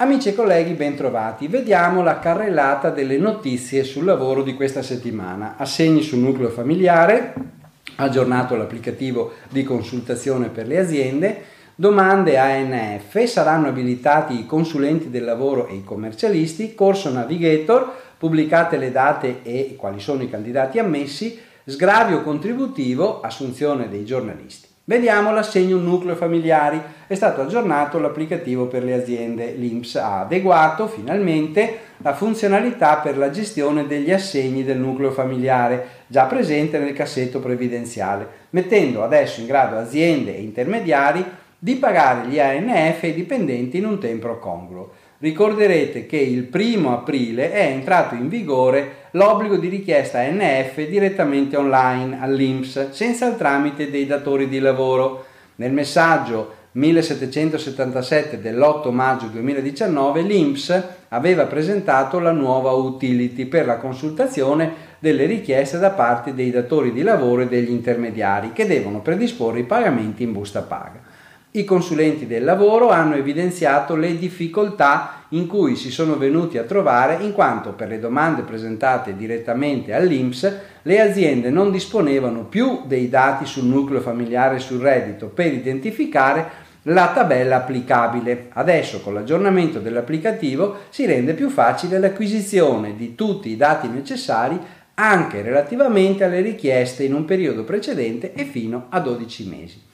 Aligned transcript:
Amici 0.00 0.30
e 0.30 0.34
colleghi, 0.34 0.72
bentrovati. 0.72 1.46
Vediamo 1.46 2.02
la 2.02 2.18
carrellata 2.18 2.90
delle 2.90 3.18
notizie 3.18 3.84
sul 3.84 4.04
lavoro 4.04 4.42
di 4.42 4.54
questa 4.54 4.82
settimana. 4.82 5.54
Assegni 5.56 6.02
sul 6.02 6.18
nucleo 6.18 6.48
familiare, 6.48 7.34
aggiornato 7.96 8.56
l'applicativo 8.56 9.34
di 9.48 9.62
consultazione 9.62 10.48
per 10.48 10.66
le 10.66 10.78
aziende, 10.80 11.42
domande 11.76 12.36
ANF, 12.36 13.22
saranno 13.26 13.68
abilitati 13.68 14.40
i 14.40 14.46
consulenti 14.46 15.08
del 15.08 15.22
lavoro 15.22 15.68
e 15.68 15.74
i 15.74 15.84
commercialisti, 15.84 16.74
corso 16.74 17.12
Navigator, 17.12 17.94
pubblicate 18.18 18.76
le 18.76 18.90
date 18.90 19.42
e 19.44 19.76
quali 19.76 20.00
sono 20.00 20.24
i 20.24 20.28
candidati 20.28 20.80
ammessi, 20.80 21.46
sgravio 21.68 22.22
contributivo, 22.22 23.20
assunzione 23.20 23.90
dei 23.90 24.06
giornalisti. 24.06 24.66
Vediamo 24.84 25.32
l'assegno 25.32 25.76
nucleo 25.76 26.16
familiari. 26.16 26.80
È 27.06 27.14
stato 27.14 27.42
aggiornato 27.42 27.98
l'applicativo 27.98 28.68
per 28.68 28.82
le 28.82 28.94
aziende. 28.94 29.52
L'INPS 29.52 29.96
ha 29.96 30.20
adeguato 30.20 30.86
finalmente 30.86 31.80
la 31.98 32.14
funzionalità 32.14 32.96
per 32.96 33.18
la 33.18 33.28
gestione 33.28 33.86
degli 33.86 34.10
assegni 34.10 34.64
del 34.64 34.78
nucleo 34.78 35.10
familiare, 35.10 35.88
già 36.06 36.24
presente 36.24 36.78
nel 36.78 36.94
cassetto 36.94 37.38
previdenziale, 37.38 38.26
mettendo 38.50 39.04
adesso 39.04 39.40
in 39.40 39.46
grado 39.46 39.76
aziende 39.76 40.34
e 40.34 40.40
intermediari 40.40 41.22
di 41.58 41.74
pagare 41.74 42.28
gli 42.28 42.40
ANF 42.40 43.02
ai 43.02 43.12
dipendenti 43.12 43.76
in 43.76 43.84
un 43.84 43.98
tempo 43.98 44.38
congruo. 44.38 44.92
Ricorderete 45.20 46.06
che 46.06 46.16
il 46.16 46.44
primo 46.44 46.92
aprile 46.92 47.50
è 47.50 47.66
entrato 47.66 48.14
in 48.14 48.28
vigore 48.28 49.06
l'obbligo 49.12 49.56
di 49.56 49.66
richiesta 49.66 50.22
NF 50.22 50.86
direttamente 50.86 51.56
online 51.56 52.18
all'INPS 52.20 52.90
senza 52.90 53.26
il 53.26 53.36
tramite 53.36 53.90
dei 53.90 54.06
datori 54.06 54.48
di 54.48 54.60
lavoro. 54.60 55.24
Nel 55.56 55.72
messaggio 55.72 56.54
1777 56.70 58.40
dell'8 58.40 58.92
maggio 58.92 59.26
2019 59.26 60.22
l'INPS 60.22 60.82
aveva 61.08 61.46
presentato 61.46 62.20
la 62.20 62.30
nuova 62.30 62.70
utility 62.70 63.46
per 63.46 63.66
la 63.66 63.78
consultazione 63.78 64.86
delle 65.00 65.24
richieste 65.26 65.78
da 65.78 65.90
parte 65.90 66.32
dei 66.32 66.52
datori 66.52 66.92
di 66.92 67.02
lavoro 67.02 67.42
e 67.42 67.48
degli 67.48 67.70
intermediari 67.70 68.52
che 68.52 68.68
devono 68.68 69.00
predisporre 69.00 69.58
i 69.58 69.64
pagamenti 69.64 70.22
in 70.22 70.30
busta 70.30 70.62
paga. 70.62 71.07
I 71.58 71.64
consulenti 71.64 72.28
del 72.28 72.44
lavoro 72.44 72.90
hanno 72.90 73.16
evidenziato 73.16 73.96
le 73.96 74.16
difficoltà 74.16 75.24
in 75.30 75.48
cui 75.48 75.74
si 75.74 75.90
sono 75.90 76.16
venuti 76.16 76.56
a 76.56 76.62
trovare 76.62 77.24
in 77.24 77.32
quanto 77.32 77.72
per 77.72 77.88
le 77.88 77.98
domande 77.98 78.42
presentate 78.42 79.16
direttamente 79.16 79.92
all'INPS 79.92 80.56
le 80.82 81.00
aziende 81.00 81.50
non 81.50 81.72
disponevano 81.72 82.44
più 82.44 82.82
dei 82.86 83.08
dati 83.08 83.44
sul 83.44 83.64
nucleo 83.64 84.00
familiare 84.00 84.54
e 84.54 84.60
sul 84.60 84.78
reddito 84.78 85.26
per 85.26 85.52
identificare 85.52 86.48
la 86.82 87.10
tabella 87.12 87.56
applicabile. 87.56 88.50
Adesso 88.52 89.00
con 89.00 89.14
l'aggiornamento 89.14 89.80
dell'applicativo 89.80 90.82
si 90.90 91.06
rende 91.06 91.34
più 91.34 91.50
facile 91.50 91.98
l'acquisizione 91.98 92.94
di 92.94 93.16
tutti 93.16 93.48
i 93.48 93.56
dati 93.56 93.88
necessari 93.88 94.56
anche 94.94 95.42
relativamente 95.42 96.22
alle 96.22 96.40
richieste 96.40 97.02
in 97.02 97.14
un 97.14 97.24
periodo 97.24 97.64
precedente 97.64 98.32
e 98.32 98.44
fino 98.44 98.86
a 98.90 99.00
12 99.00 99.48
mesi. 99.48 99.86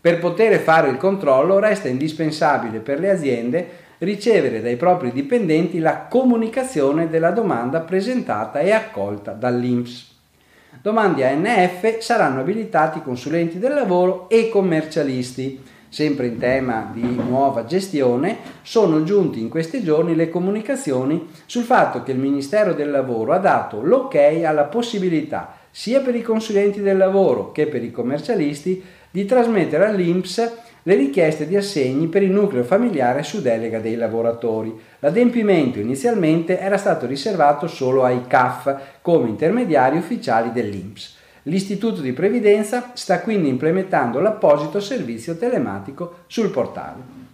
Per 0.00 0.18
poter 0.18 0.58
fare 0.60 0.88
il 0.88 0.96
controllo 0.96 1.58
resta 1.58 1.88
indispensabile 1.88 2.78
per 2.78 3.00
le 3.00 3.10
aziende 3.10 3.68
ricevere 3.98 4.62
dai 4.62 4.76
propri 4.76 5.12
dipendenti 5.12 5.78
la 5.78 6.06
comunicazione 6.08 7.10
della 7.10 7.32
domanda 7.32 7.80
presentata 7.80 8.60
e 8.60 8.70
accolta 8.70 9.32
dall'INPS. 9.32 10.08
Domandi 10.80 11.22
ANF 11.22 11.98
saranno 11.98 12.40
abilitati 12.40 13.02
consulenti 13.02 13.58
del 13.58 13.74
lavoro 13.74 14.30
e 14.30 14.48
commercialisti. 14.48 15.62
Sempre 15.90 16.28
in 16.28 16.38
tema 16.38 16.88
di 16.94 17.02
nuova 17.02 17.66
gestione, 17.66 18.38
sono 18.62 19.02
giunti 19.02 19.40
in 19.40 19.50
questi 19.50 19.82
giorni 19.82 20.14
le 20.14 20.30
comunicazioni 20.30 21.28
sul 21.44 21.64
fatto 21.64 22.02
che 22.02 22.12
il 22.12 22.18
Ministero 22.18 22.72
del 22.72 22.90
Lavoro 22.90 23.32
ha 23.32 23.38
dato 23.38 23.82
l'ok 23.82 24.14
alla 24.44 24.64
possibilità, 24.64 25.56
sia 25.70 26.00
per 26.00 26.14
i 26.14 26.22
consulenti 26.22 26.80
del 26.80 26.96
lavoro 26.96 27.50
che 27.50 27.66
per 27.66 27.82
i 27.82 27.90
commercialisti, 27.90 28.82
di 29.10 29.24
trasmettere 29.24 29.86
all'INPS 29.86 30.52
le 30.84 30.94
richieste 30.94 31.46
di 31.46 31.56
assegni 31.56 32.06
per 32.06 32.22
il 32.22 32.30
nucleo 32.30 32.64
familiare 32.64 33.22
su 33.22 33.42
delega 33.42 33.80
dei 33.80 33.96
lavoratori. 33.96 34.78
L'adempimento 35.00 35.78
inizialmente 35.78 36.58
era 36.58 36.78
stato 36.78 37.06
riservato 37.06 37.66
solo 37.66 38.04
ai 38.04 38.26
CAF 38.26 39.00
come 39.02 39.28
intermediari 39.28 39.98
ufficiali 39.98 40.52
dell'INPS. 40.52 41.18
L'Istituto 41.44 42.00
di 42.00 42.12
Previdenza 42.12 42.92
sta 42.94 43.20
quindi 43.20 43.48
implementando 43.48 44.20
l'apposito 44.20 44.80
servizio 44.80 45.36
telematico 45.36 46.20
sul 46.26 46.50
portale. 46.50 47.28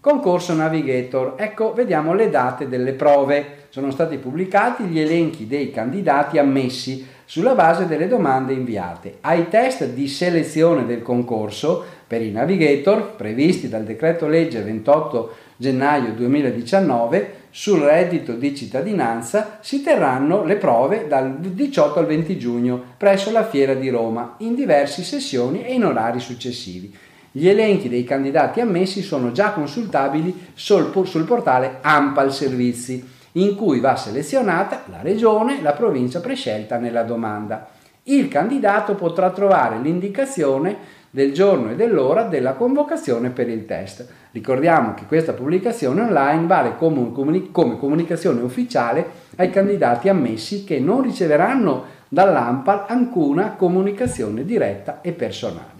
Concorso 0.00 0.54
Navigator. 0.54 1.34
Ecco, 1.36 1.74
vediamo 1.74 2.14
le 2.14 2.30
date 2.30 2.68
delle 2.68 2.94
prove. 2.94 3.59
Sono 3.72 3.92
stati 3.92 4.16
pubblicati 4.16 4.82
gli 4.82 4.98
elenchi 4.98 5.46
dei 5.46 5.70
candidati 5.70 6.38
ammessi 6.38 7.06
sulla 7.24 7.54
base 7.54 7.86
delle 7.86 8.08
domande 8.08 8.52
inviate. 8.52 9.18
Ai 9.20 9.48
test 9.48 9.86
di 9.90 10.08
selezione 10.08 10.84
del 10.84 11.02
concorso 11.02 11.84
per 12.04 12.20
i 12.20 12.32
navigator 12.32 13.14
previsti 13.14 13.68
dal 13.68 13.84
decreto 13.84 14.26
legge 14.26 14.60
28 14.62 15.34
gennaio 15.56 16.12
2019 16.14 17.34
sul 17.50 17.78
reddito 17.82 18.32
di 18.32 18.56
cittadinanza 18.56 19.58
si 19.60 19.82
terranno 19.82 20.42
le 20.42 20.56
prove 20.56 21.06
dal 21.06 21.38
18 21.38 22.00
al 22.00 22.06
20 22.06 22.38
giugno 22.38 22.82
presso 22.96 23.30
la 23.30 23.44
Fiera 23.44 23.74
di 23.74 23.88
Roma 23.88 24.34
in 24.38 24.56
diverse 24.56 25.04
sessioni 25.04 25.62
e 25.62 25.74
in 25.74 25.84
orari 25.84 26.18
successivi. 26.18 26.92
Gli 27.30 27.46
elenchi 27.46 27.88
dei 27.88 28.02
candidati 28.02 28.58
ammessi 28.60 29.00
sono 29.00 29.30
già 29.30 29.52
consultabili 29.52 30.48
sul, 30.54 30.90
portale 31.24 31.78
Ampal 31.82 32.32
Servizi 32.32 33.18
in 33.32 33.54
cui 33.54 33.80
va 33.80 33.96
selezionata 33.96 34.82
la 34.86 35.00
regione, 35.02 35.62
la 35.62 35.72
provincia 35.72 36.20
prescelta 36.20 36.78
nella 36.78 37.02
domanda. 37.02 37.68
Il 38.04 38.28
candidato 38.28 38.94
potrà 38.94 39.30
trovare 39.30 39.78
l'indicazione 39.78 40.98
del 41.10 41.32
giorno 41.32 41.70
e 41.70 41.74
dell'ora 41.74 42.22
della 42.24 42.54
convocazione 42.54 43.30
per 43.30 43.48
il 43.48 43.66
test. 43.66 44.08
Ricordiamo 44.32 44.94
che 44.94 45.06
questa 45.06 45.32
pubblicazione 45.32 46.02
online 46.02 46.46
vale 46.46 46.76
come, 46.76 47.12
come 47.50 47.78
comunicazione 47.78 48.40
ufficiale 48.42 49.06
ai 49.36 49.50
candidati 49.50 50.08
ammessi 50.08 50.64
che 50.64 50.78
non 50.78 51.02
riceveranno 51.02 51.98
dall'AMPAL 52.08 52.84
alcuna 52.88 53.52
comunicazione 53.52 54.44
diretta 54.44 55.00
e 55.00 55.12
personale. 55.12 55.79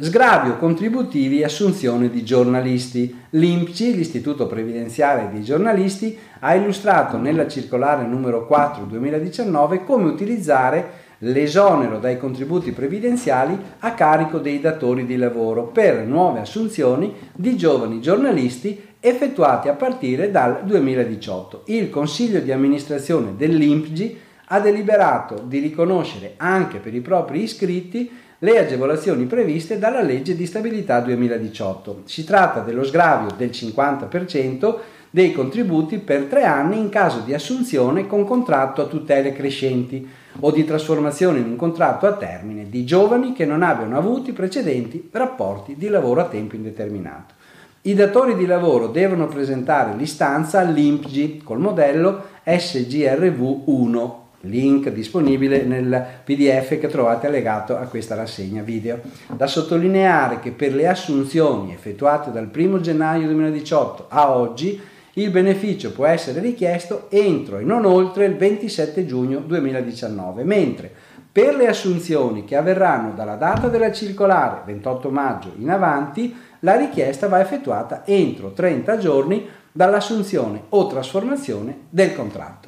Sgravio 0.00 0.58
contributivi 0.58 1.40
e 1.40 1.44
assunzione 1.44 2.08
di 2.08 2.22
giornalisti. 2.22 3.22
L'INPCI, 3.30 3.96
l'Istituto 3.96 4.46
Previdenziale 4.46 5.28
dei 5.32 5.42
Giornalisti, 5.42 6.16
ha 6.38 6.54
illustrato 6.54 7.16
nella 7.16 7.48
circolare 7.48 8.06
numero 8.06 8.46
4 8.46 8.84
2019 8.84 9.82
come 9.82 10.08
utilizzare 10.08 10.90
l'esonero 11.18 11.98
dai 11.98 12.16
contributi 12.16 12.70
previdenziali 12.70 13.58
a 13.80 13.94
carico 13.94 14.38
dei 14.38 14.60
datori 14.60 15.04
di 15.04 15.16
lavoro 15.16 15.64
per 15.64 16.06
nuove 16.06 16.38
assunzioni 16.38 17.12
di 17.34 17.56
giovani 17.56 18.00
giornalisti 18.00 18.80
effettuate 19.00 19.68
a 19.68 19.74
partire 19.74 20.30
dal 20.30 20.60
2018. 20.62 21.64
Il 21.66 21.90
Consiglio 21.90 22.38
di 22.38 22.52
amministrazione 22.52 23.34
dell'INPGI 23.36 24.20
ha 24.50 24.60
deliberato 24.60 25.42
di 25.44 25.58
riconoscere 25.58 26.34
anche 26.36 26.78
per 26.78 26.94
i 26.94 27.00
propri 27.00 27.42
iscritti 27.42 28.26
le 28.40 28.58
agevolazioni 28.58 29.24
previste 29.24 29.78
dalla 29.78 30.00
legge 30.00 30.36
di 30.36 30.46
stabilità 30.46 31.00
2018. 31.00 32.02
Si 32.04 32.24
tratta 32.24 32.60
dello 32.60 32.84
sgravio 32.84 33.34
del 33.36 33.48
50% 33.48 34.76
dei 35.10 35.32
contributi 35.32 35.98
per 35.98 36.24
tre 36.24 36.44
anni 36.44 36.78
in 36.78 36.88
caso 36.88 37.20
di 37.20 37.34
assunzione 37.34 38.06
con 38.06 38.24
contratto 38.24 38.82
a 38.82 38.86
tutele 38.86 39.32
crescenti 39.32 40.06
o 40.40 40.52
di 40.52 40.64
trasformazione 40.64 41.40
in 41.40 41.46
un 41.46 41.56
contratto 41.56 42.06
a 42.06 42.12
termine 42.12 42.68
di 42.68 42.84
giovani 42.84 43.32
che 43.32 43.44
non 43.44 43.62
abbiano 43.62 43.98
avuto 43.98 44.32
precedenti 44.32 45.08
rapporti 45.10 45.74
di 45.76 45.88
lavoro 45.88 46.20
a 46.20 46.26
tempo 46.26 46.54
indeterminato. 46.54 47.34
I 47.82 47.94
datori 47.94 48.36
di 48.36 48.46
lavoro 48.46 48.86
devono 48.86 49.26
presentare 49.26 49.96
l'istanza 49.96 50.60
all'INPGI 50.60 51.40
col 51.42 51.58
modello 51.58 52.26
SGRV 52.44 53.62
1 53.64 54.27
link 54.42 54.90
disponibile 54.90 55.62
nel 55.62 56.04
pdf 56.24 56.78
che 56.78 56.88
trovate 56.88 57.26
allegato 57.26 57.76
a 57.76 57.86
questa 57.86 58.14
rassegna 58.14 58.62
video. 58.62 59.00
Da 59.28 59.46
sottolineare 59.46 60.38
che 60.40 60.52
per 60.52 60.74
le 60.74 60.86
assunzioni 60.86 61.72
effettuate 61.72 62.30
dal 62.30 62.50
1 62.54 62.80
gennaio 62.80 63.26
2018 63.26 64.06
a 64.08 64.36
oggi 64.36 64.80
il 65.14 65.30
beneficio 65.30 65.92
può 65.92 66.06
essere 66.06 66.40
richiesto 66.40 67.06
entro 67.10 67.58
e 67.58 67.64
non 67.64 67.84
oltre 67.84 68.24
il 68.26 68.36
27 68.36 69.04
giugno 69.04 69.40
2019, 69.40 70.44
mentre 70.44 70.92
per 71.30 71.56
le 71.56 71.66
assunzioni 71.66 72.44
che 72.44 72.56
avverranno 72.56 73.12
dalla 73.12 73.34
data 73.34 73.68
della 73.68 73.92
circolare 73.92 74.62
28 74.64 75.10
maggio 75.10 75.52
in 75.58 75.70
avanti, 75.70 76.34
la 76.60 76.76
richiesta 76.76 77.28
va 77.28 77.40
effettuata 77.40 78.02
entro 78.06 78.52
30 78.52 78.98
giorni 78.98 79.46
dall'assunzione 79.70 80.62
o 80.70 80.86
trasformazione 80.86 81.86
del 81.90 82.14
contratto. 82.14 82.67